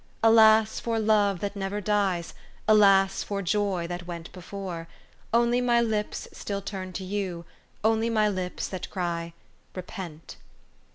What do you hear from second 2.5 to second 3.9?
Alas for joy